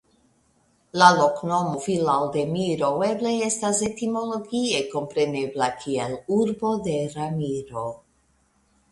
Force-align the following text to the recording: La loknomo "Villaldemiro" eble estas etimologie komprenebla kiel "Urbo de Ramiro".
La 0.99 1.07
loknomo 1.15 1.73
"Villaldemiro" 1.81 2.87
eble 3.07 3.33
estas 3.47 3.81
etimologie 3.87 4.79
komprenebla 4.93 5.67
kiel 5.83 6.15
"Urbo 6.37 6.73
de 6.89 6.97
Ramiro". 7.13 7.85